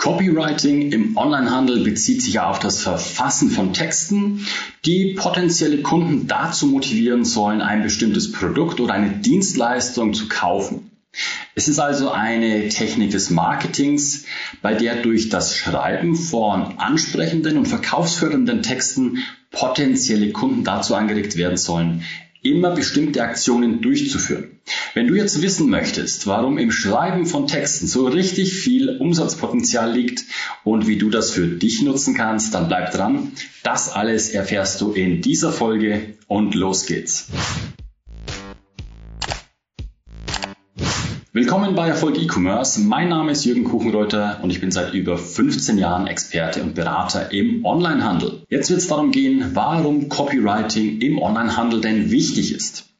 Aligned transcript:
Copywriting 0.00 0.92
im 0.92 1.14
Onlinehandel 1.18 1.84
bezieht 1.84 2.22
sich 2.22 2.32
ja 2.32 2.48
auf 2.48 2.58
das 2.58 2.82
Verfassen 2.82 3.50
von 3.50 3.74
Texten, 3.74 4.46
die 4.86 5.12
potenzielle 5.12 5.82
Kunden 5.82 6.26
dazu 6.26 6.68
motivieren 6.68 7.26
sollen, 7.26 7.60
ein 7.60 7.82
bestimmtes 7.82 8.32
Produkt 8.32 8.80
oder 8.80 8.94
eine 8.94 9.10
Dienstleistung 9.10 10.14
zu 10.14 10.26
kaufen. 10.28 10.90
Es 11.54 11.68
ist 11.68 11.80
also 11.80 12.10
eine 12.10 12.70
Technik 12.70 13.10
des 13.10 13.28
Marketings, 13.28 14.24
bei 14.62 14.72
der 14.72 15.02
durch 15.02 15.28
das 15.28 15.54
Schreiben 15.54 16.16
von 16.16 16.78
ansprechenden 16.78 17.58
und 17.58 17.68
verkaufsfördernden 17.68 18.62
Texten 18.62 19.18
potenzielle 19.50 20.32
Kunden 20.32 20.64
dazu 20.64 20.94
angeregt 20.94 21.36
werden 21.36 21.58
sollen, 21.58 22.04
immer 22.42 22.70
bestimmte 22.70 23.22
Aktionen 23.22 23.82
durchzuführen. 23.82 24.60
Wenn 24.94 25.08
du 25.08 25.14
jetzt 25.14 25.42
wissen 25.42 25.68
möchtest, 25.68 26.26
warum 26.26 26.58
im 26.58 26.70
Schreiben 26.70 27.26
von 27.26 27.46
Texten 27.46 27.86
so 27.86 28.06
richtig 28.06 28.54
viel 28.54 28.96
Umsatzpotenzial 28.98 29.92
liegt 29.92 30.24
und 30.64 30.86
wie 30.86 30.96
du 30.96 31.10
das 31.10 31.30
für 31.30 31.46
dich 31.46 31.82
nutzen 31.82 32.14
kannst, 32.14 32.54
dann 32.54 32.68
bleib 32.68 32.92
dran. 32.92 33.32
Das 33.62 33.90
alles 33.90 34.30
erfährst 34.30 34.80
du 34.80 34.92
in 34.92 35.20
dieser 35.22 35.52
Folge 35.52 36.14
und 36.28 36.54
los 36.54 36.86
geht's. 36.86 37.28
Willkommen 41.40 41.74
bei 41.74 41.88
Erfolg 41.88 42.18
E-Commerce. 42.18 42.78
Mein 42.82 43.08
Name 43.08 43.32
ist 43.32 43.46
Jürgen 43.46 43.64
Kuchenreuter 43.64 44.40
und 44.42 44.50
ich 44.50 44.60
bin 44.60 44.70
seit 44.70 44.92
über 44.92 45.16
15 45.16 45.78
Jahren 45.78 46.06
Experte 46.06 46.62
und 46.62 46.74
Berater 46.74 47.32
im 47.32 47.64
Onlinehandel. 47.64 48.42
Jetzt 48.50 48.68
wird 48.68 48.80
es 48.80 48.88
darum 48.88 49.10
gehen, 49.10 49.52
warum 49.54 50.10
Copywriting 50.10 51.00
im 51.00 51.18
Onlinehandel 51.18 51.80
denn 51.80 52.10
wichtig 52.10 52.52
ist. 52.54 52.90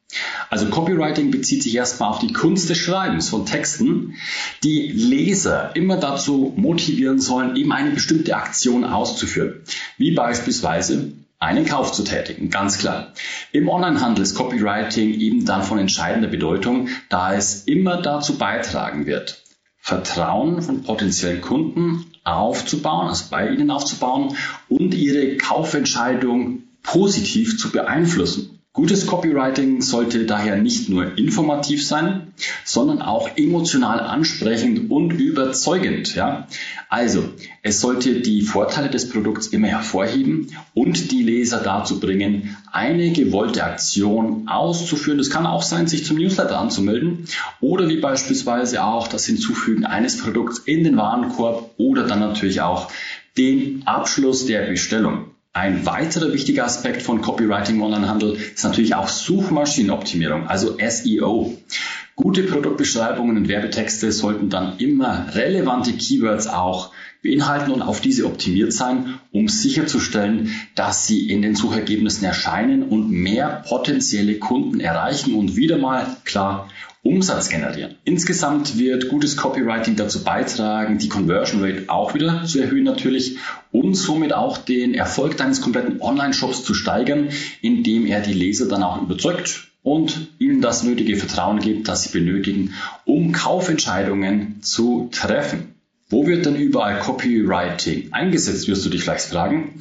Also 0.49 0.65
Copywriting 0.71 1.29
bezieht 1.29 1.61
sich 1.61 1.75
erstmal 1.75 2.09
auf 2.09 2.17
die 2.17 2.33
Kunst 2.33 2.67
des 2.71 2.79
Schreibens 2.79 3.29
von 3.29 3.45
Texten, 3.45 4.15
die 4.63 4.87
Leser 4.87 5.75
immer 5.75 5.97
dazu 5.97 6.51
motivieren 6.55 7.19
sollen, 7.19 7.55
eben 7.55 7.71
eine 7.71 7.91
bestimmte 7.91 8.35
Aktion 8.35 8.85
auszuführen. 8.85 9.61
Wie 9.99 10.15
beispielsweise 10.15 11.11
einen 11.41 11.65
Kauf 11.65 11.91
zu 11.91 12.03
tätigen, 12.03 12.51
ganz 12.51 12.77
klar. 12.77 13.13
Im 13.51 13.67
Onlinehandel 13.67 14.23
ist 14.23 14.35
Copywriting 14.35 15.13
eben 15.15 15.43
dann 15.43 15.63
von 15.63 15.79
entscheidender 15.79 16.27
Bedeutung, 16.27 16.89
da 17.09 17.33
es 17.33 17.63
immer 17.63 18.01
dazu 18.01 18.37
beitragen 18.37 19.07
wird, 19.07 19.41
Vertrauen 19.77 20.61
von 20.61 20.83
potenziellen 20.83 21.41
Kunden 21.41 22.05
aufzubauen, 22.23 23.07
also 23.07 23.25
bei 23.31 23.49
ihnen 23.49 23.71
aufzubauen 23.71 24.37
und 24.69 24.93
ihre 24.93 25.37
Kaufentscheidung 25.37 26.63
positiv 26.83 27.57
zu 27.57 27.71
beeinflussen. 27.71 28.60
Gutes 28.73 29.05
Copywriting 29.05 29.81
sollte 29.81 30.25
daher 30.25 30.55
nicht 30.55 30.87
nur 30.87 31.17
informativ 31.17 31.85
sein, 31.85 32.33
sondern 32.63 33.01
auch 33.01 33.35
emotional 33.35 33.99
ansprechend 33.99 34.89
und 34.89 35.11
überzeugend. 35.11 36.15
Ja? 36.15 36.47
Also, 36.87 37.33
es 37.63 37.81
sollte 37.81 38.21
die 38.21 38.41
Vorteile 38.41 38.89
des 38.89 39.09
Produkts 39.09 39.47
immer 39.47 39.67
hervorheben 39.67 40.55
und 40.73 41.11
die 41.11 41.21
Leser 41.21 41.59
dazu 41.59 41.99
bringen, 41.99 42.55
eine 42.71 43.11
gewollte 43.11 43.65
Aktion 43.65 44.47
auszuführen. 44.47 45.17
Das 45.17 45.29
kann 45.29 45.45
auch 45.45 45.63
sein, 45.63 45.87
sich 45.87 46.05
zum 46.05 46.15
Newsletter 46.15 46.57
anzumelden 46.57 47.27
oder 47.59 47.89
wie 47.89 47.97
beispielsweise 47.97 48.85
auch 48.85 49.09
das 49.09 49.25
Hinzufügen 49.25 49.83
eines 49.83 50.17
Produkts 50.17 50.59
in 50.59 50.85
den 50.85 50.95
Warenkorb 50.95 51.71
oder 51.75 52.07
dann 52.07 52.21
natürlich 52.21 52.61
auch 52.61 52.89
den 53.37 53.83
Abschluss 53.85 54.45
der 54.45 54.67
Bestellung. 54.67 55.25
Ein 55.53 55.85
weiterer 55.85 56.31
wichtiger 56.31 56.63
Aspekt 56.63 57.01
von 57.01 57.21
Copywriting 57.21 57.75
im 57.75 57.81
Onlinehandel 57.81 58.35
ist 58.35 58.63
natürlich 58.63 58.95
auch 58.95 59.09
Suchmaschinenoptimierung, 59.09 60.47
also 60.47 60.77
SEO. 60.79 61.57
Gute 62.15 62.43
Produktbeschreibungen 62.43 63.37
und 63.37 63.47
Werbetexte 63.47 64.11
sollten 64.11 64.49
dann 64.49 64.77
immer 64.79 65.27
relevante 65.33 65.93
Keywords 65.93 66.47
auch 66.47 66.91
beinhalten 67.23 67.71
und 67.71 67.81
auf 67.81 68.01
diese 68.01 68.25
optimiert 68.25 68.73
sein, 68.73 69.19
um 69.31 69.47
sicherzustellen, 69.47 70.51
dass 70.75 71.07
sie 71.07 71.29
in 71.29 71.41
den 71.41 71.55
Suchergebnissen 71.55 72.25
erscheinen 72.25 72.83
und 72.83 73.09
mehr 73.09 73.63
potenzielle 73.67 74.39
Kunden 74.39 74.79
erreichen 74.79 75.35
und 75.35 75.55
wieder 75.55 75.77
mal 75.77 76.05
klar 76.25 76.69
Umsatz 77.03 77.49
generieren. 77.49 77.95
Insgesamt 78.03 78.77
wird 78.77 79.09
gutes 79.09 79.35
Copywriting 79.35 79.95
dazu 79.95 80.23
beitragen, 80.23 80.99
die 80.99 81.09
Conversion 81.09 81.63
Rate 81.63 81.85
auch 81.87 82.13
wieder 82.13 82.43
zu 82.45 82.59
erhöhen 82.59 82.83
natürlich 82.83 83.37
und 83.71 83.95
somit 83.95 84.33
auch 84.33 84.59
den 84.59 84.93
Erfolg 84.93 85.37
deines 85.37 85.61
kompletten 85.61 86.01
Online-Shops 86.01 86.63
zu 86.63 86.75
steigern, 86.75 87.29
indem 87.61 88.05
er 88.05 88.21
die 88.21 88.33
Leser 88.33 88.67
dann 88.67 88.83
auch 88.83 89.01
überzeugt 89.01 89.70
und 89.83 90.29
ihnen 90.39 90.61
das 90.61 90.83
nötige 90.83 91.17
Vertrauen 91.17 91.59
gibt, 91.59 91.87
das 91.87 92.03
sie 92.03 92.17
benötigen, 92.17 92.73
um 93.05 93.31
Kaufentscheidungen 93.31 94.61
zu 94.61 95.09
treffen. 95.11 95.75
Wo 96.11 96.27
wird 96.27 96.45
denn 96.45 96.57
überall 96.57 96.99
Copywriting 96.99 98.11
eingesetzt, 98.11 98.67
wirst 98.67 98.85
du 98.85 98.89
dich 98.89 99.01
vielleicht 99.01 99.27
fragen. 99.27 99.75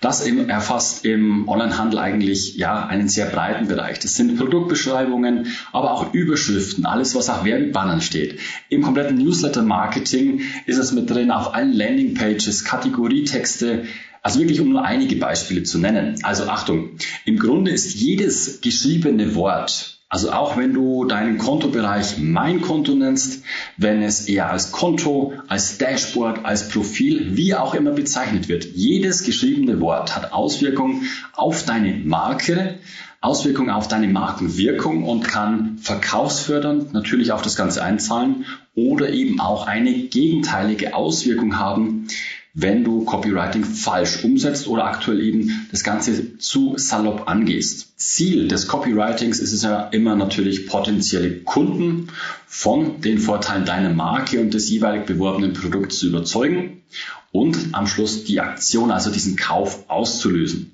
Das 0.00 0.24
erfasst 0.24 1.04
im 1.04 1.48
Onlinehandel 1.48 1.98
eigentlich 1.98 2.56
ja 2.56 2.86
einen 2.86 3.08
sehr 3.08 3.26
breiten 3.26 3.66
Bereich. 3.66 3.98
Das 3.98 4.14
sind 4.14 4.36
Produktbeschreibungen, 4.36 5.48
aber 5.72 5.92
auch 5.92 6.14
Überschriften, 6.14 6.86
alles 6.86 7.16
was 7.16 7.28
auf 7.28 7.44
Werbebannern 7.44 8.00
steht. 8.00 8.38
Im 8.68 8.82
kompletten 8.82 9.18
Newsletter-Marketing 9.18 10.42
ist 10.66 10.78
es 10.78 10.92
mit 10.92 11.10
drin, 11.10 11.32
auf 11.32 11.52
allen 11.52 11.72
Landingpages, 11.72 12.64
Kategorietexte, 12.64 13.84
also 14.22 14.38
wirklich 14.38 14.60
um 14.60 14.70
nur 14.70 14.84
einige 14.84 15.16
Beispiele 15.16 15.64
zu 15.64 15.78
nennen. 15.78 16.18
Also 16.22 16.44
Achtung, 16.44 16.90
im 17.24 17.38
Grunde 17.38 17.70
ist 17.70 17.94
jedes 17.94 18.60
geschriebene 18.60 19.34
Wort 19.34 19.92
also 20.12 20.30
auch 20.30 20.58
wenn 20.58 20.74
du 20.74 21.06
deinen 21.06 21.38
Kontobereich 21.38 22.18
Mein 22.18 22.60
Konto 22.60 22.94
nennst, 22.94 23.44
wenn 23.78 24.02
es 24.02 24.28
eher 24.28 24.50
als 24.50 24.70
Konto, 24.70 25.32
als 25.48 25.78
Dashboard, 25.78 26.44
als 26.44 26.68
Profil, 26.68 27.34
wie 27.34 27.54
auch 27.54 27.72
immer 27.72 27.92
bezeichnet 27.92 28.46
wird, 28.46 28.66
jedes 28.74 29.24
geschriebene 29.24 29.80
Wort 29.80 30.14
hat 30.14 30.34
Auswirkungen 30.34 31.06
auf 31.32 31.64
deine 31.64 31.94
Marke, 31.94 32.74
Auswirkungen 33.22 33.70
auf 33.70 33.88
deine 33.88 34.06
Markenwirkung 34.08 35.04
und 35.04 35.22
kann 35.22 35.78
verkaufsfördernd 35.78 36.92
natürlich 36.92 37.32
auf 37.32 37.40
das 37.40 37.56
Ganze 37.56 37.82
einzahlen 37.82 38.44
oder 38.74 39.08
eben 39.08 39.40
auch 39.40 39.66
eine 39.66 39.94
gegenteilige 39.94 40.94
Auswirkung 40.94 41.58
haben, 41.58 42.06
wenn 42.54 42.84
du 42.84 43.04
Copywriting 43.04 43.64
falsch 43.64 44.24
umsetzt 44.24 44.66
oder 44.66 44.84
aktuell 44.84 45.20
eben 45.20 45.66
das 45.70 45.84
Ganze 45.84 46.36
zu 46.38 46.74
salopp 46.76 47.28
angehst. 47.28 47.94
Ziel 47.96 48.48
des 48.48 48.66
Copywritings 48.66 49.38
ist 49.38 49.52
es 49.52 49.62
ja 49.62 49.84
immer 49.84 50.16
natürlich 50.16 50.66
potenzielle 50.66 51.38
Kunden 51.40 52.08
von 52.46 53.00
den 53.00 53.18
Vorteilen 53.18 53.64
deiner 53.64 53.90
Marke 53.90 54.40
und 54.40 54.52
des 54.52 54.68
jeweilig 54.68 55.06
beworbenen 55.06 55.54
Produkts 55.54 55.98
zu 55.98 56.08
überzeugen 56.08 56.82
und 57.30 57.56
am 57.72 57.86
Schluss 57.86 58.24
die 58.24 58.40
Aktion, 58.40 58.90
also 58.90 59.10
diesen 59.10 59.36
Kauf 59.36 59.88
auszulösen. 59.88 60.72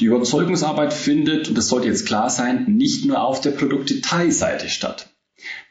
Die 0.00 0.04
Überzeugungsarbeit 0.04 0.92
findet, 0.92 1.48
und 1.48 1.58
das 1.58 1.68
sollte 1.68 1.88
jetzt 1.88 2.06
klar 2.06 2.30
sein, 2.30 2.66
nicht 2.68 3.04
nur 3.04 3.22
auf 3.22 3.40
der 3.40 3.50
Produktdetailseite 3.50 4.68
statt. 4.68 5.08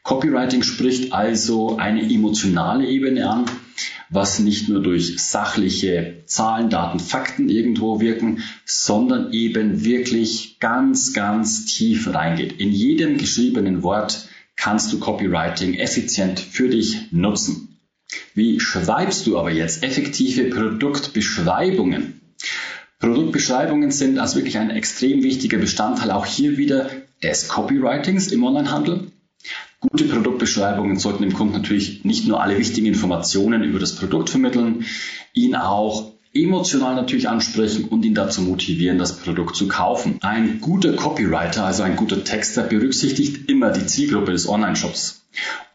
Copywriting 0.02 0.62
spricht 0.62 1.12
also 1.12 1.76
eine 1.76 2.02
emotionale 2.02 2.86
Ebene 2.86 3.28
an, 3.28 3.44
was 4.10 4.38
nicht 4.38 4.68
nur 4.68 4.82
durch 4.82 5.18
sachliche 5.18 6.22
Zahlen, 6.26 6.70
Daten, 6.70 6.98
Fakten 6.98 7.48
irgendwo 7.48 8.00
wirken, 8.00 8.42
sondern 8.64 9.32
eben 9.32 9.84
wirklich 9.84 10.58
ganz, 10.60 11.12
ganz 11.12 11.66
tief 11.66 12.12
reingeht. 12.12 12.58
In 12.58 12.72
jedem 12.72 13.18
geschriebenen 13.18 13.82
Wort 13.82 14.28
kannst 14.56 14.92
du 14.92 14.98
Copywriting 14.98 15.74
effizient 15.74 16.40
für 16.40 16.68
dich 16.68 17.12
nutzen. 17.12 17.78
Wie 18.34 18.60
schreibst 18.60 19.26
du 19.26 19.38
aber 19.38 19.50
jetzt 19.50 19.82
effektive 19.82 20.44
Produktbeschreibungen? 20.44 22.20
Produktbeschreibungen 22.98 23.90
sind 23.90 24.18
also 24.18 24.36
wirklich 24.36 24.58
ein 24.58 24.70
extrem 24.70 25.22
wichtiger 25.22 25.58
Bestandteil 25.58 26.10
auch 26.10 26.26
hier 26.26 26.56
wieder 26.56 26.90
des 27.22 27.48
Copywritings 27.48 28.28
im 28.28 28.42
Onlinehandel. 28.42 29.12
Gute 29.80 30.04
Produktbeschreibungen 30.06 30.98
sollten 30.98 31.22
dem 31.22 31.34
Kunden 31.34 31.52
natürlich 31.52 32.04
nicht 32.04 32.26
nur 32.26 32.42
alle 32.42 32.58
wichtigen 32.58 32.86
Informationen 32.86 33.62
über 33.62 33.78
das 33.78 33.94
Produkt 33.94 34.28
vermitteln, 34.28 34.84
ihn 35.34 35.54
auch 35.54 36.17
emotional 36.34 36.94
natürlich 36.94 37.28
ansprechen 37.28 37.84
und 37.84 38.04
ihn 38.04 38.14
dazu 38.14 38.42
motivieren, 38.42 38.98
das 38.98 39.18
Produkt 39.18 39.56
zu 39.56 39.68
kaufen. 39.68 40.18
Ein 40.20 40.60
guter 40.60 40.94
Copywriter, 40.94 41.64
also 41.64 41.82
ein 41.82 41.96
guter 41.96 42.24
Texter, 42.24 42.62
berücksichtigt 42.62 43.48
immer 43.48 43.70
die 43.70 43.86
Zielgruppe 43.86 44.32
des 44.32 44.48
Online-Shops 44.48 45.18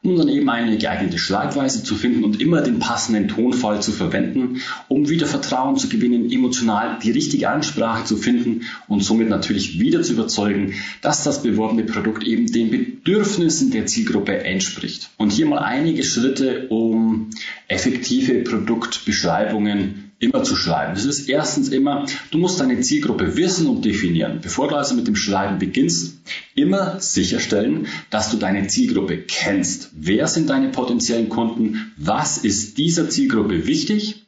um 0.04 0.18
dann 0.18 0.28
eben 0.28 0.50
eine 0.50 0.78
geeignete 0.78 1.18
Schreibweise 1.18 1.84
zu 1.84 1.96
finden 1.96 2.26
und 2.26 2.42
immer 2.42 2.62
den 2.62 2.80
passenden 2.80 3.30
Tonfall 3.30 3.82
zu 3.82 3.94
verwenden, 3.94 4.62
um 4.90 5.08
wieder 5.08 5.28
Vertrauen 5.28 5.78
zu 5.78 5.88
gewinnen, 5.88 6.30
emotional 6.30 7.00
die 7.02 7.12
richtige 7.12 7.50
Ansprache 7.50 8.04
zu 8.04 8.18
finden 8.18 8.64
und 8.90 9.02
somit 9.02 9.30
natürlich 9.30 9.80
wieder 9.80 10.04
zu 10.04 10.14
überzeugen, 10.14 10.74
dass 11.02 11.24
das 11.24 11.42
beworbene 11.42 11.86
Produkt 11.86 12.26
eben 12.26 12.52
den 12.52 12.70
Bedürfnissen 12.70 13.72
der 13.72 13.86
Zielgruppe 13.86 14.44
entspricht. 14.44 15.10
Und 15.18 15.32
hier 15.32 15.46
mal 15.46 15.60
einige 15.60 16.04
Schritte, 16.04 16.68
um 16.68 17.30
effektive 17.70 18.44
Produktbeschreibungen 18.44 20.12
immer 20.24 20.44
zu 20.44 20.56
schreiben. 20.56 20.96
Das 20.96 21.06
ist 21.06 21.30
erstens 21.30 21.70
immer, 21.70 22.06
du 22.32 22.38
musst 22.38 22.60
deine 22.60 22.80
Zielgruppe 22.80 23.38
wissen 23.38 23.68
und 23.68 23.86
definieren. 23.86 24.40
Bevor 24.42 24.68
du 24.68 24.76
also 24.76 24.96
mit 24.96 25.08
dem 25.08 25.16
Schreiben 25.16 25.60
beginnst, 25.60 26.18
immer 26.56 27.00
sicherstellen, 27.00 27.88
dass 28.10 28.32
du 28.32 28.38
deine 28.38 28.68
Zielgruppe 28.68 29.18
kennst. 29.18 29.92
Wer 29.94 30.28
sind 30.28 30.50
deine 30.50 30.70
potenziellen 30.70 31.30
Kunden? 31.30 31.94
Was 31.98 32.38
ist 32.38 32.78
dieser 32.78 33.10
Zielgruppe 33.10 33.68
wichtig? 33.68 34.24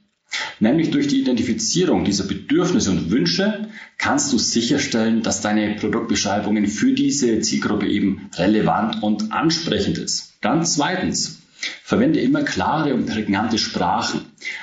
Nämlich 0.59 0.91
durch 0.91 1.07
die 1.07 1.21
Identifizierung 1.21 2.03
dieser 2.03 2.25
Bedürfnisse 2.25 2.91
und 2.91 3.09
Wünsche 3.11 3.69
kannst 3.97 4.33
du 4.33 4.37
sicherstellen, 4.37 5.21
dass 5.21 5.41
deine 5.41 5.75
Produktbeschreibungen 5.75 6.67
für 6.67 6.93
diese 6.93 7.39
Zielgruppe 7.39 7.87
eben 7.87 8.29
relevant 8.35 9.01
und 9.01 9.31
ansprechend 9.31 9.97
ist. 9.97 10.33
Dann 10.41 10.65
zweitens, 10.65 11.41
Verwende 11.83 12.19
immer 12.19 12.43
klare 12.43 12.93
und 12.93 13.05
prägnante 13.05 13.57
Sprachen. 13.57 14.21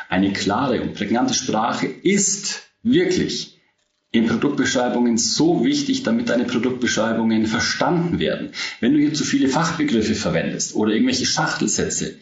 Eine 0.08 0.32
klare 0.32 0.82
und 0.82 0.94
prägnante 0.94 1.34
Sprache 1.34 1.86
ist 1.86 2.62
wirklich 2.82 3.58
in 4.12 4.26
Produktbeschreibungen 4.26 5.16
so 5.16 5.64
wichtig, 5.64 6.02
damit 6.02 6.28
deine 6.28 6.44
Produktbeschreibungen 6.44 7.46
verstanden 7.46 8.18
werden. 8.18 8.50
Wenn 8.80 8.92
du 8.92 8.98
hier 8.98 9.14
zu 9.14 9.24
viele 9.24 9.48
Fachbegriffe 9.48 10.14
verwendest 10.14 10.74
oder 10.74 10.92
irgendwelche 10.92 11.24
Schachtelsätze, 11.24 12.16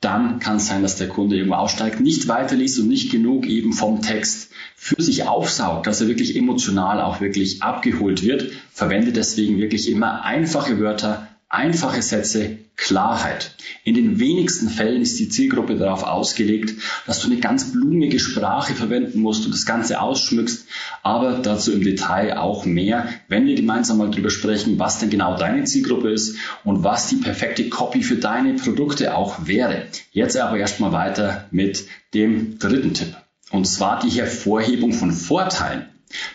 dann 0.00 0.38
kann 0.38 0.56
es 0.56 0.66
sein, 0.66 0.82
dass 0.82 0.96
der 0.96 1.08
Kunde 1.08 1.36
irgendwo 1.36 1.56
aussteigt, 1.56 2.00
nicht 2.00 2.26
weiterliest 2.26 2.80
und 2.80 2.88
nicht 2.88 3.12
genug 3.12 3.46
eben 3.46 3.72
vom 3.74 4.00
Text 4.00 4.50
für 4.74 5.00
sich 5.00 5.24
aufsaugt, 5.28 5.86
dass 5.86 6.00
er 6.00 6.08
wirklich 6.08 6.36
emotional 6.36 7.00
auch 7.00 7.20
wirklich 7.20 7.62
abgeholt 7.62 8.22
wird. 8.22 8.50
Verwende 8.72 9.12
deswegen 9.12 9.58
wirklich 9.58 9.90
immer 9.90 10.24
einfache 10.24 10.80
Wörter, 10.80 11.28
einfache 11.50 12.00
Sätze, 12.00 12.58
Klarheit. 12.76 13.54
In 13.84 13.94
den 13.94 14.18
wenigsten 14.20 14.70
Fällen 14.70 15.02
ist 15.02 15.18
die 15.18 15.28
Zielgruppe 15.28 15.76
darauf 15.76 16.04
ausgelegt, 16.04 16.80
dass 17.06 17.20
du 17.20 17.26
eine 17.26 17.40
ganz 17.40 17.72
blumige 17.72 18.18
Sprache 18.18 18.72
verwenden 18.72 19.20
musst 19.20 19.44
und 19.44 19.52
das 19.52 19.66
Ganze 19.66 20.00
ausschmückst, 20.00 20.66
aber 21.02 21.40
dazu 21.42 21.72
im 21.72 21.82
Detail 21.82 22.38
auch 22.38 22.64
mehr, 22.64 23.08
wenn 23.28 23.46
wir 23.46 23.56
gemeinsam 23.56 23.98
mal 23.98 24.10
drüber 24.10 24.30
sprechen, 24.30 24.78
was 24.78 24.98
denn 24.98 25.10
genau 25.10 25.36
deine 25.36 25.64
Zielgruppe 25.64 26.10
ist 26.10 26.36
und 26.64 26.84
was 26.84 27.08
die 27.08 27.16
perfekte 27.16 27.68
Copy 27.68 28.02
für 28.02 28.16
deine 28.16 28.54
Produkte 28.54 29.14
auch 29.14 29.46
wäre. 29.46 29.86
Jetzt 30.12 30.36
aber 30.38 30.56
erstmal 30.56 30.92
weiter 30.92 31.48
mit 31.50 31.84
dem 32.14 32.58
dritten 32.58 32.94
Tipp. 32.94 33.14
Und 33.50 33.66
zwar 33.66 34.00
die 34.00 34.10
Hervorhebung 34.10 34.92
von 34.92 35.10
Vorteilen. 35.12 35.88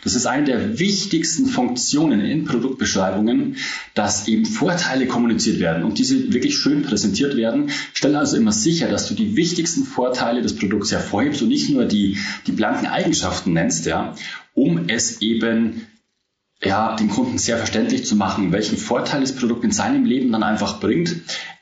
Das 0.04 0.16
ist 0.16 0.26
eine 0.26 0.46
der 0.46 0.80
wichtigsten 0.80 1.48
Funktionen 1.48 2.22
in 2.22 2.46
Produktbeschreibungen, 2.46 3.58
dass 3.94 4.28
eben 4.28 4.46
Vorteile 4.46 5.06
kommuniziert 5.06 5.60
werden 5.60 5.84
und 5.84 5.98
diese 5.98 6.34
wirklich 6.34 6.58
schön 6.58 6.84
präsentiert 6.84 7.36
werden. 7.36 7.70
Stell 7.94 8.16
also 8.16 8.38
immer 8.38 8.54
sicher, 8.54 8.88
dass 8.88 9.08
du 9.08 9.16
die 9.16 9.36
wichtigsten 9.36 9.84
Vorteile 9.84 10.42
des 10.42 10.56
Produkts 10.56 10.92
hervorhebst 10.92 11.42
und 11.42 11.50
nicht 11.50 11.70
nur 11.70 11.86
die, 11.86 12.18
die 12.48 12.54
blanken 12.54 12.88
Eigenschaften 12.88 13.54
nennst, 13.54 13.86
ja, 13.86 14.16
um 14.54 14.88
es 14.88 15.22
eben 15.22 15.82
ja, 16.64 16.96
den 16.96 17.10
Kunden 17.10 17.38
sehr 17.38 17.58
verständlich 17.58 18.06
zu 18.06 18.16
machen, 18.16 18.52
welchen 18.52 18.78
Vorteil 18.78 19.22
das 19.22 19.36
Produkt 19.36 19.64
in 19.66 19.72
seinem 19.72 20.06
Leben 20.06 20.32
dann 20.32 20.44
einfach 20.44 20.80
bringt. 20.80 21.16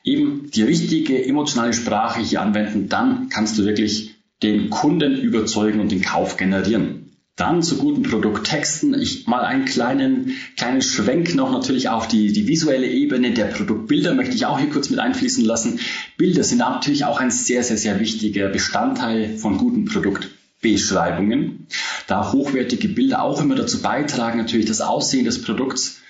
Eben 0.04 0.50
die 0.50 0.62
richtige 0.62 1.24
emotionale 1.24 1.72
Sprache 1.72 2.20
hier 2.20 2.40
anwenden, 2.40 2.88
dann 2.88 3.28
kannst 3.28 3.58
du 3.58 3.64
wirklich 3.64 4.14
den 4.42 4.70
Kunden 4.70 5.16
überzeugen 5.16 5.80
und 5.80 5.90
den 5.90 6.02
Kauf 6.02 6.36
generieren. 6.36 7.03
Dann 7.36 7.64
zu 7.64 7.78
guten 7.78 8.04
Produkttexten. 8.04 8.94
Ich 9.00 9.26
mal 9.26 9.44
einen 9.44 9.64
kleinen, 9.64 10.36
kleinen 10.56 10.82
Schwenk 10.82 11.34
noch 11.34 11.50
natürlich 11.50 11.88
auf 11.88 12.06
die, 12.06 12.32
die 12.32 12.46
visuelle 12.46 12.86
Ebene 12.86 13.32
der 13.32 13.46
Produktbilder 13.46 14.14
möchte 14.14 14.36
ich 14.36 14.46
auch 14.46 14.60
hier 14.60 14.70
kurz 14.70 14.88
mit 14.88 15.00
einfließen 15.00 15.44
lassen. 15.44 15.80
Bilder 16.16 16.44
sind 16.44 16.58
natürlich 16.58 17.04
auch 17.04 17.18
ein 17.18 17.32
sehr, 17.32 17.64
sehr, 17.64 17.76
sehr 17.76 17.98
wichtiger 17.98 18.48
Bestandteil 18.50 19.36
von 19.36 19.58
guten 19.58 19.84
Produktbeschreibungen, 19.84 21.66
da 22.06 22.32
hochwertige 22.32 22.88
Bilder 22.88 23.22
auch 23.22 23.42
immer 23.42 23.56
dazu 23.56 23.82
beitragen, 23.82 24.38
natürlich 24.38 24.66
das 24.66 24.80
Aussehen 24.80 25.24
des 25.24 25.42
Produkts 25.42 26.02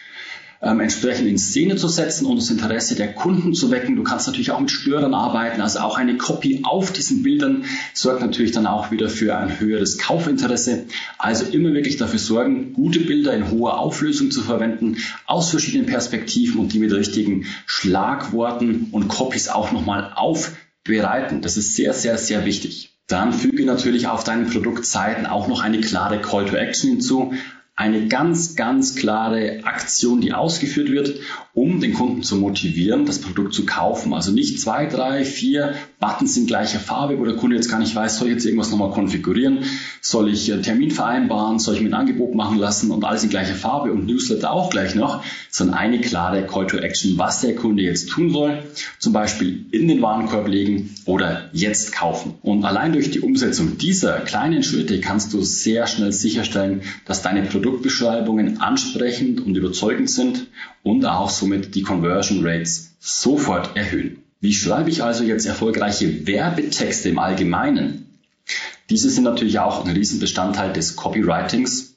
ähm, 0.64 0.80
entsprechend 0.80 1.28
in 1.28 1.38
Szene 1.38 1.76
zu 1.76 1.88
setzen 1.88 2.26
und 2.26 2.36
das 2.36 2.50
Interesse 2.50 2.94
der 2.94 3.12
Kunden 3.12 3.54
zu 3.54 3.70
wecken. 3.70 3.96
Du 3.96 4.02
kannst 4.02 4.26
natürlich 4.26 4.50
auch 4.50 4.60
mit 4.60 4.70
Störern 4.70 5.14
arbeiten, 5.14 5.60
also 5.60 5.80
auch 5.80 5.98
eine 5.98 6.16
Copy 6.16 6.60
auf 6.64 6.92
diesen 6.92 7.22
Bildern 7.22 7.64
sorgt 7.92 8.22
natürlich 8.22 8.52
dann 8.52 8.66
auch 8.66 8.90
wieder 8.90 9.08
für 9.08 9.36
ein 9.36 9.60
höheres 9.60 9.98
Kaufinteresse. 9.98 10.84
Also 11.18 11.44
immer 11.44 11.74
wirklich 11.74 11.96
dafür 11.96 12.18
sorgen, 12.18 12.72
gute 12.72 13.00
Bilder 13.00 13.34
in 13.34 13.50
hoher 13.50 13.78
Auflösung 13.78 14.30
zu 14.30 14.42
verwenden, 14.42 14.96
aus 15.26 15.50
verschiedenen 15.50 15.86
Perspektiven 15.86 16.60
und 16.60 16.72
die 16.72 16.78
mit 16.78 16.92
richtigen 16.92 17.46
Schlagworten 17.66 18.88
und 18.92 19.08
Copies 19.08 19.48
auch 19.48 19.70
nochmal 19.72 20.12
aufbereiten. 20.14 21.42
Das 21.42 21.56
ist 21.56 21.76
sehr, 21.76 21.92
sehr, 21.92 22.16
sehr 22.16 22.46
wichtig. 22.46 22.90
Dann 23.06 23.34
füge 23.34 23.66
natürlich 23.66 24.06
auf 24.06 24.24
deinen 24.24 24.48
Produktseiten 24.48 25.26
auch 25.26 25.46
noch 25.46 25.62
eine 25.62 25.80
klare 25.80 26.20
Call 26.20 26.46
to 26.46 26.56
Action 26.56 26.88
hinzu 26.90 27.34
eine 27.76 28.06
ganz, 28.06 28.54
ganz 28.54 28.94
klare 28.94 29.64
Aktion, 29.64 30.20
die 30.20 30.32
ausgeführt 30.32 30.90
wird, 30.92 31.18
um 31.54 31.80
den 31.80 31.92
Kunden 31.92 32.22
zu 32.22 32.36
motivieren, 32.36 33.04
das 33.04 33.20
Produkt 33.20 33.52
zu 33.52 33.66
kaufen. 33.66 34.14
Also 34.14 34.30
nicht 34.30 34.60
zwei, 34.60 34.86
drei, 34.86 35.24
vier 35.24 35.74
Buttons 35.98 36.36
in 36.36 36.46
gleicher 36.46 36.78
Farbe, 36.78 37.18
wo 37.18 37.24
der 37.24 37.34
Kunde 37.34 37.56
jetzt 37.56 37.68
gar 37.68 37.80
nicht 37.80 37.94
weiß, 37.94 38.18
soll 38.18 38.28
ich 38.28 38.34
jetzt 38.34 38.44
irgendwas 38.44 38.70
nochmal 38.70 38.92
konfigurieren, 38.92 39.64
soll 40.00 40.32
ich 40.32 40.52
einen 40.52 40.62
Termin 40.62 40.92
vereinbaren, 40.92 41.58
soll 41.58 41.74
ich 41.74 41.80
mir 41.80 41.88
ein 41.88 41.94
Angebot 41.94 42.36
machen 42.36 42.58
lassen 42.58 42.92
und 42.92 43.04
alles 43.04 43.24
in 43.24 43.30
gleicher 43.30 43.54
Farbe 43.54 43.92
und 43.92 44.06
Newsletter 44.06 44.52
auch 44.52 44.70
gleich 44.70 44.94
noch, 44.94 45.24
sondern 45.50 45.76
eine 45.76 46.00
klare 46.00 46.46
Call 46.46 46.68
to 46.68 46.76
Action, 46.76 47.18
was 47.18 47.40
der 47.40 47.56
Kunde 47.56 47.82
jetzt 47.82 48.08
tun 48.08 48.30
soll. 48.30 48.62
Zum 49.00 49.12
Beispiel 49.12 49.66
in 49.72 49.88
den 49.88 50.00
Warenkorb 50.00 50.46
legen 50.46 50.94
oder 51.06 51.50
jetzt 51.52 51.92
kaufen. 51.92 52.34
Und 52.42 52.64
allein 52.64 52.92
durch 52.92 53.10
die 53.10 53.20
Umsetzung 53.20 53.78
dieser 53.78 54.20
kleinen 54.20 54.62
Schritte 54.62 55.00
kannst 55.00 55.32
du 55.32 55.42
sehr 55.42 55.88
schnell 55.88 56.12
sicherstellen, 56.12 56.82
dass 57.04 57.22
deine 57.22 57.42
Produkte 57.42 57.63
Produktbeschreibungen 57.64 58.60
ansprechend 58.60 59.40
und 59.40 59.56
überzeugend 59.56 60.10
sind 60.10 60.48
und 60.82 61.06
auch 61.06 61.30
somit 61.30 61.74
die 61.74 61.80
Conversion 61.80 62.46
Rates 62.46 62.94
sofort 63.00 63.74
erhöhen. 63.74 64.18
Wie 64.42 64.52
schreibe 64.52 64.90
ich 64.90 65.02
also 65.02 65.24
jetzt 65.24 65.46
erfolgreiche 65.46 66.26
Werbetexte 66.26 67.08
im 67.08 67.18
Allgemeinen? 67.18 68.18
Diese 68.90 69.08
sind 69.08 69.24
natürlich 69.24 69.60
auch 69.60 69.82
ein 69.82 69.96
Riesenbestandteil 69.96 70.74
des 70.74 70.94
Copywritings. 70.96 71.96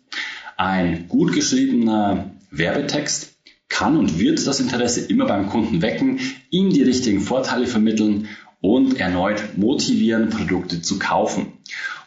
Ein 0.56 1.10
gut 1.10 1.34
geschriebener 1.34 2.32
Werbetext 2.50 3.34
kann 3.68 3.98
und 3.98 4.20
wird 4.20 4.48
das 4.48 4.62
Interesse 4.62 5.02
immer 5.02 5.26
beim 5.26 5.50
Kunden 5.50 5.82
wecken, 5.82 6.22
ihm 6.50 6.70
die 6.70 6.84
richtigen 6.84 7.20
Vorteile 7.20 7.68
vermitteln 7.68 8.30
und 8.62 9.02
erneut 9.02 9.58
motivieren, 9.58 10.30
Produkte 10.30 10.82
zu 10.82 10.98
kaufen. 10.98 11.52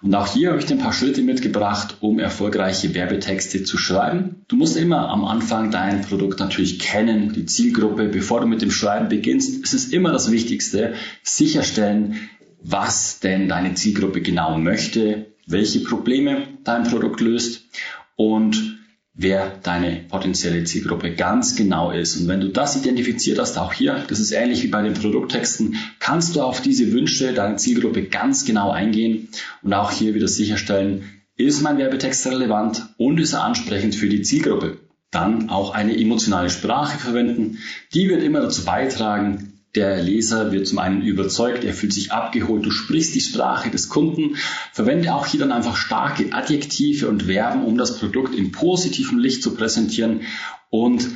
Und 0.03 0.15
auch 0.15 0.33
hier 0.33 0.51
habe 0.51 0.59
ich 0.59 0.67
dir 0.67 0.77
ein 0.77 0.81
paar 0.81 0.95
Schritte 0.95 1.23
mitgebracht, 1.23 1.99
um 2.01 2.19
erfolgreiche 2.19 2.95
Werbetexte 2.95 3.65
zu 3.65 3.77
schreiben. 3.77 4.45
Du 4.49 4.57
musst 4.57 4.77
immer 4.77 5.11
am 5.11 5.25
Anfang 5.25 5.71
dein 5.71 6.01
Produkt 6.01 6.41
natürlich 6.41 6.79
kennen, 6.79 7.35
die 7.35 7.45
Zielgruppe. 7.45 8.09
Bevor 8.09 8.41
du 8.41 8.47
mit 8.47 8.63
dem 8.63 8.71
Schreiben 8.71 9.09
beginnst, 9.09 9.63
ist 9.63 9.75
es 9.75 9.89
immer 9.89 10.11
das 10.13 10.31
Wichtigste, 10.31 10.95
sicherstellen, 11.23 12.31
was 12.63 13.21
denn 13.21 13.49
deine 13.49 13.75
Zielgruppe 13.75 14.23
genau 14.23 14.57
möchte, 14.57 15.27
welche 15.47 15.81
Probleme 15.81 16.49
dein 16.65 16.85
Produkt 16.85 17.21
löst 17.21 17.67
und 18.17 18.70
wer 19.21 19.59
deine 19.63 20.01
potenzielle 20.09 20.65
Zielgruppe 20.65 21.15
ganz 21.15 21.55
genau 21.55 21.91
ist. 21.91 22.17
Und 22.17 22.29
wenn 22.29 22.41
du 22.41 22.49
das 22.49 22.77
identifiziert 22.77 23.39
hast, 23.39 23.59
auch 23.59 23.75
hier, 23.75 24.05
das 24.09 24.19
ist 24.19 24.33
ähnlich 24.33 24.63
wie 24.63 24.69
bei 24.69 24.81
den 24.81 24.95
Produkttexten, 24.95 25.77
kannst 25.99 26.37
du 26.37 26.43
auf 26.43 26.63
diese 26.63 26.91
Wünsche 26.93 27.35
deiner 27.35 27.59
Zielgruppe 27.59 28.05
ganz 28.05 28.47
genau 28.47 28.71
eingehen 28.71 29.29
und 29.63 29.75
auch 29.75 29.91
hier 29.91 30.15
wieder 30.15 30.29
sicherstellen, 30.29 31.05
ist 31.37 31.61
mein 31.63 31.77
Werbetext 31.77 32.27
relevant 32.29 32.87
und 32.97 33.21
ist 33.21 33.35
er 33.35 33.45
ansprechend 33.45 33.95
für 33.95 34.09
die 34.09 34.23
Zielgruppe. 34.23 34.79
Dann 35.11 35.51
auch 35.51 35.75
eine 35.75 35.99
emotionale 35.99 36.49
Sprache 36.49 36.99
verwenden. 36.99 37.59
Die 37.93 38.09
wird 38.09 38.23
immer 38.23 38.41
dazu 38.41 38.65
beitragen, 38.65 39.60
der 39.75 40.03
Leser 40.03 40.51
wird 40.51 40.67
zum 40.67 40.79
einen 40.79 41.03
überzeugt, 41.03 41.63
er 41.63 41.75
fühlt 41.75 41.93
sich 41.93 42.11
abgeholt, 42.11 42.67
du 42.67 42.71
sprichst 42.71 43.15
die 43.15 43.21
Sprache 43.21 43.71
des 43.71 43.89
Kunden. 43.89 44.37
Verwende 44.73 45.15
auch 45.15 45.27
hier 45.27 45.41
dann 45.41 45.53
einfach 45.53 45.77
starke 45.77 46.33
Adjektive 46.33 47.09
und 47.09 47.25
Verben, 47.25 47.65
um 47.65 47.79
das 47.79 47.99
Produkt 47.99 48.35
in 48.35 48.51
positivem 48.51 49.19
Licht 49.19 49.43
zu 49.43 49.55
präsentieren 49.55 50.23
und 50.71 51.09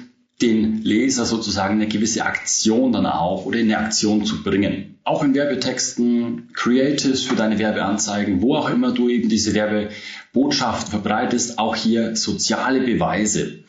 den 0.42 0.82
Leser 0.82 1.24
sozusagen 1.26 1.74
eine 1.74 1.88
gewisse 1.88 2.24
Aktion 2.24 2.92
dann 2.92 3.06
auch 3.06 3.46
oder 3.46 3.58
in 3.58 3.72
eine 3.72 3.84
Aktion 3.84 4.24
zu 4.24 4.42
bringen. 4.42 4.98
Auch 5.04 5.22
in 5.22 5.34
Werbetexten, 5.34 6.50
Creatives 6.54 7.22
für 7.22 7.36
deine 7.36 7.58
Werbeanzeigen, 7.58 8.40
wo 8.40 8.56
auch 8.56 8.70
immer 8.70 8.92
du 8.92 9.08
eben 9.08 9.28
diese 9.28 9.54
Werbebotschaft 9.54 10.88
verbreitest, 10.88 11.58
auch 11.58 11.76
hier 11.76 12.16
soziale 12.16 12.80
Beweise. 12.80 13.64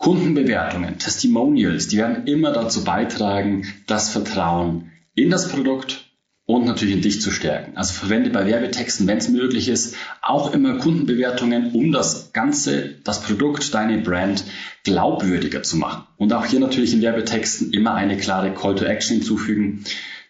Kundenbewertungen, 0.00 0.98
Testimonials, 0.98 1.88
die 1.88 1.98
werden 1.98 2.26
immer 2.26 2.52
dazu 2.52 2.84
beitragen, 2.84 3.66
das 3.86 4.08
Vertrauen 4.08 4.90
in 5.14 5.28
das 5.28 5.50
Produkt 5.50 6.06
und 6.46 6.64
natürlich 6.64 6.94
in 6.94 7.02
dich 7.02 7.20
zu 7.20 7.30
stärken. 7.30 7.76
Also 7.76 7.92
verwende 7.92 8.30
bei 8.30 8.46
Werbetexten, 8.46 9.06
wenn 9.06 9.18
es 9.18 9.28
möglich 9.28 9.68
ist, 9.68 9.96
auch 10.22 10.54
immer 10.54 10.78
Kundenbewertungen, 10.78 11.72
um 11.72 11.92
das 11.92 12.32
Ganze, 12.32 12.94
das 13.04 13.20
Produkt, 13.22 13.74
deine 13.74 13.98
Brand 13.98 14.44
glaubwürdiger 14.84 15.62
zu 15.62 15.76
machen. 15.76 16.04
Und 16.16 16.32
auch 16.32 16.46
hier 16.46 16.60
natürlich 16.60 16.94
in 16.94 17.02
Werbetexten 17.02 17.70
immer 17.74 17.92
eine 17.92 18.16
klare 18.16 18.54
Call 18.54 18.76
to 18.76 18.86
Action 18.86 19.18
hinzufügen, 19.18 19.84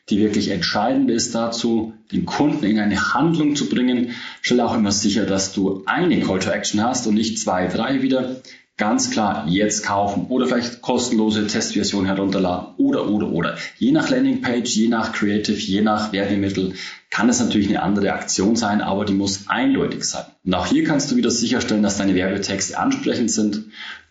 die 0.08 0.18
wirklich 0.18 0.48
entscheidend 0.48 1.12
ist 1.12 1.36
dazu, 1.36 1.94
den 2.10 2.26
Kunden 2.26 2.64
in 2.64 2.80
eine 2.80 3.14
Handlung 3.14 3.54
zu 3.54 3.68
bringen. 3.68 4.16
Stell 4.42 4.60
auch 4.60 4.74
immer 4.74 4.90
sicher, 4.90 5.26
dass 5.26 5.52
du 5.52 5.84
eine 5.86 6.18
Call 6.18 6.40
to 6.40 6.50
Action 6.50 6.82
hast 6.82 7.06
und 7.06 7.14
nicht 7.14 7.38
zwei, 7.38 7.68
drei 7.68 8.02
wieder 8.02 8.42
ganz 8.80 9.10
klar 9.10 9.46
jetzt 9.46 9.84
kaufen 9.84 10.26
oder 10.30 10.46
vielleicht 10.46 10.80
kostenlose 10.80 11.46
Testversion 11.46 12.06
herunterladen 12.06 12.74
oder, 12.78 13.08
oder, 13.08 13.30
oder. 13.30 13.58
Je 13.78 13.92
nach 13.92 14.08
Landingpage, 14.08 14.74
je 14.74 14.88
nach 14.88 15.12
Creative, 15.12 15.58
je 15.58 15.82
nach 15.82 16.12
Werbemittel 16.12 16.72
kann 17.10 17.28
es 17.28 17.40
natürlich 17.40 17.68
eine 17.68 17.82
andere 17.82 18.14
Aktion 18.14 18.56
sein, 18.56 18.80
aber 18.80 19.04
die 19.04 19.12
muss 19.12 19.44
eindeutig 19.48 20.04
sein. 20.04 20.24
Und 20.44 20.54
auch 20.54 20.66
hier 20.66 20.84
kannst 20.84 21.10
du 21.10 21.16
wieder 21.16 21.30
sicherstellen, 21.30 21.82
dass 21.82 21.98
deine 21.98 22.14
Werbetexte 22.14 22.78
ansprechend 22.78 23.30
sind, 23.30 23.66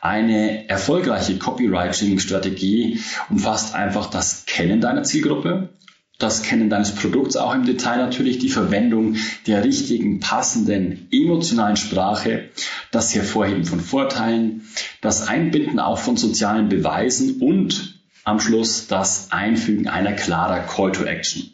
Eine 0.00 0.68
erfolgreiche 0.68 1.36
Copywriting-Strategie 1.38 3.00
umfasst 3.28 3.74
einfach 3.74 4.08
das 4.08 4.44
Kennen 4.46 4.80
deiner 4.80 5.02
Zielgruppe, 5.02 5.70
das 6.18 6.42
Kennen 6.42 6.68
deines 6.68 6.94
Produkts 6.94 7.36
auch 7.36 7.54
im 7.54 7.64
Detail 7.64 7.98
natürlich, 7.98 8.38
die 8.38 8.48
Verwendung 8.48 9.16
der 9.46 9.62
richtigen, 9.64 10.18
passenden, 10.18 11.08
emotionalen 11.12 11.76
Sprache, 11.76 12.50
das 12.90 13.14
Hervorheben 13.14 13.64
von 13.64 13.80
Vorteilen, 13.80 14.62
das 15.00 15.28
Einbinden 15.28 15.78
auch 15.78 15.98
von 15.98 16.16
sozialen 16.16 16.68
Beweisen 16.68 17.40
und 17.40 18.00
am 18.24 18.40
Schluss 18.40 18.88
das 18.88 19.30
Einfügen 19.30 19.88
einer 19.88 20.12
klarer 20.12 20.60
Call 20.60 20.92
to 20.92 21.04
Action. 21.04 21.50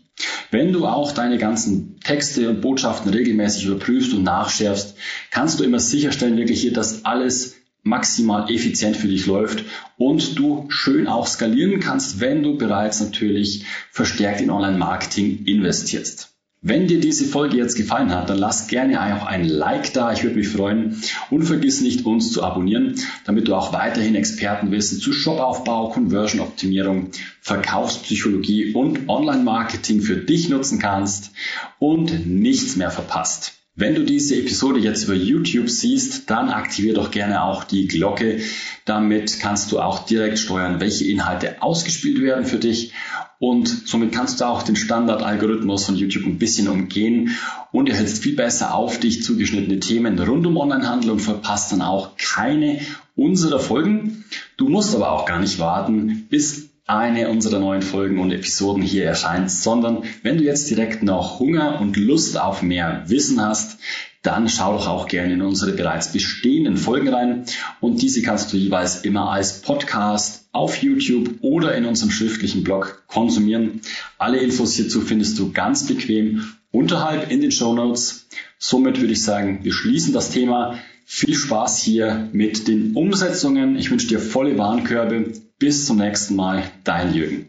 Wenn 0.50 0.73
du 0.73 0.87
auch 0.87 1.12
deine 1.12 1.38
ganzen 1.38 2.00
Texte 2.00 2.49
und 2.49 2.61
Botschaften 2.61 3.11
regelmäßig 3.11 3.66
überprüfst 3.66 4.14
und 4.14 4.23
nachschärfst, 4.23 4.97
kannst 5.30 5.61
du 5.61 5.64
immer 5.64 5.80
sicherstellen, 5.80 6.37
wirklich 6.37 6.61
hier, 6.61 6.73
dass 6.73 7.04
alles 7.04 7.56
maximal 7.85 8.50
effizient 8.50 8.97
für 8.97 9.09
dich 9.09 9.26
läuft 9.26 9.64
und 9.97 10.38
du 10.38 10.67
schön 10.69 11.07
auch 11.07 11.29
skalieren 11.29 11.79
kannst, 11.79 12.19
wenn 12.19 12.43
du 12.43 12.59
bereits 12.59 13.00
natürlich 13.00 13.64
verstärkt 13.93 14.41
in 14.41 14.50
Online-Marketing 14.50 15.45
investierst. 15.45 16.35
Wenn 16.67 16.87
dir 16.87 16.99
diese 16.99 17.26
Folge 17.26 17.59
jetzt 17.59 17.76
gefallen 17.76 18.11
hat, 18.11 18.31
dann 18.31 18.38
lass 18.38 18.69
gerne 18.69 18.99
auch 19.19 19.26
ein 19.26 19.45
Like 19.45 19.93
da. 19.93 20.14
Ich 20.14 20.23
würde 20.23 20.37
mich 20.37 20.49
freuen. 20.49 20.99
Und 21.29 21.43
vergiss 21.43 21.83
nicht, 21.83 22.07
uns 22.07 22.33
zu 22.33 22.43
abonnieren, 22.43 22.95
damit 23.26 23.49
du 23.49 23.55
auch 23.55 23.75
weiterhin 23.75 24.14
Expertenwissen 24.14 24.99
zu 24.99 25.12
Shopaufbau, 25.12 25.91
Conversion-Optimierung, 25.91 27.11
Verkaufspsychologie 27.43 28.73
und 28.73 29.11
Online-Marketing 29.11 30.00
für 30.00 30.17
dich 30.17 30.49
nutzen 30.49 30.79
kannst 30.79 31.33
und 31.79 32.26
nichts 32.26 32.76
mehr 32.76 32.91
verpasst. 32.91 33.63
Wenn 33.76 33.97
du 33.97 34.04
diese 34.04 34.37
Episode 34.37 34.78
jetzt 34.78 35.02
über 35.02 35.14
YouTube 35.14 35.69
siehst, 35.69 36.31
dann 36.31 36.49
aktiviere 36.49 36.95
doch 36.95 37.11
gerne 37.11 37.43
auch 37.43 37.64
die 37.64 37.88
Glocke. 37.88 38.38
Damit 38.85 39.40
kannst 39.40 39.73
du 39.73 39.81
auch 39.81 40.07
direkt 40.07 40.38
steuern, 40.38 40.78
welche 40.78 41.07
Inhalte 41.07 41.61
ausgespielt 41.61 42.23
werden 42.23 42.45
für 42.45 42.59
dich. 42.59 42.93
Und 43.40 43.66
somit 43.66 44.12
kannst 44.12 44.40
du 44.40 44.45
auch 44.45 44.62
den 44.62 44.76
Standardalgorithmus 44.76 45.87
von 45.87 45.97
YouTube 45.97 46.25
ein 46.25 46.38
bisschen 46.38 46.69
umgehen 46.69 47.37
und 47.73 47.88
erhältst 47.88 48.23
viel 48.23 48.37
besser 48.37 48.75
auf 48.75 49.00
dich 49.00 49.25
zugeschnittene 49.25 49.81
Themen 49.81 50.21
rund 50.21 50.47
um 50.47 50.57
Onlinehandel 50.57 51.11
und 51.11 51.19
verpasst 51.19 51.73
dann 51.73 51.83
auch 51.83 52.16
keine 52.16 52.78
unserer 53.16 53.59
Folgen. 53.59 54.25
Du 54.57 54.69
musst 54.69 54.95
aber 54.95 55.11
auch 55.11 55.26
gar 55.26 55.40
nicht 55.40 55.59
warten, 55.59 56.28
bis 56.31 56.71
eine 56.87 57.31
unserer 57.31 57.61
neuen 57.61 57.83
Folgen 57.83 58.19
und 58.19 58.31
Episoden 58.31 58.83
hier 58.83 59.05
erscheint, 59.05 59.50
sondern 59.50 60.05
wenn 60.23 60.37
du 60.37 60.45
jetzt 60.45 60.69
direkt 60.69 61.03
noch 61.03 61.38
Hunger 61.38 61.81
und 61.81 61.97
Lust 61.97 62.38
auf 62.38 62.62
mehr 62.62 63.05
Wissen 63.07 63.41
hast, 63.41 63.79
dann 64.21 64.49
schau 64.49 64.75
doch 64.75 64.88
auch 64.88 65.07
gerne 65.07 65.35
in 65.35 65.43
unsere 65.43 65.73
bereits 65.73 66.12
bestehenden 66.12 66.76
Folgen 66.76 67.09
rein 67.09 67.45
und 67.81 68.00
diese 68.03 68.23
kannst 68.23 68.53
du 68.53 68.57
jeweils 68.57 69.03
immer 69.03 69.31
als 69.31 69.61
Podcast 69.61 70.49
auf 70.53 70.76
YouTube 70.83 71.38
oder 71.41 71.75
in 71.75 71.85
unserem 71.85 72.11
schriftlichen 72.11 72.64
Blog 72.64 73.05
konsumieren. 73.07 73.81
Alle 74.19 74.38
Infos 74.38 74.75
hierzu 74.75 75.00
findest 75.00 75.38
du 75.38 75.53
ganz 75.53 75.87
bequem 75.87 76.45
unterhalb 76.71 77.31
in 77.31 77.41
den 77.41 77.50
Show 77.50 77.75
Notes. 77.75 78.29
Somit 78.59 79.00
würde 79.00 79.12
ich 79.12 79.23
sagen, 79.23 79.61
wir 79.62 79.73
schließen 79.73 80.12
das 80.12 80.31
Thema. 80.31 80.79
Viel 81.05 81.35
Spaß 81.35 81.83
hier 81.83 82.29
mit 82.33 82.67
den 82.67 82.95
Umsetzungen. 82.95 83.77
Ich 83.77 83.91
wünsche 83.91 84.09
dir 84.09 84.19
volle 84.19 84.57
Warenkörbe 84.59 85.33
bis 85.59 85.87
zum 85.87 85.99
nächsten 85.99 86.35
Mal, 86.35 86.65
dein 86.83 87.15
Jürgen. 87.15 87.49